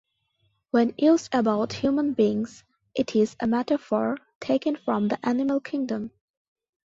[0.71, 2.63] When used about human beings
[2.95, 6.09] it is a metaphor taken from the animal kingdom.